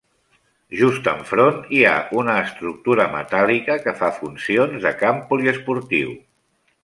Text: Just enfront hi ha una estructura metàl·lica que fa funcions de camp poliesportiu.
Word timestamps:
Just 0.77 1.09
enfront 1.11 1.59
hi 1.79 1.81
ha 1.89 1.91
una 2.21 2.37
estructura 2.45 3.05
metàl·lica 3.17 3.77
que 3.85 3.95
fa 4.01 4.11
funcions 4.17 4.81
de 4.87 4.95
camp 5.03 5.23
poliesportiu. 5.33 6.17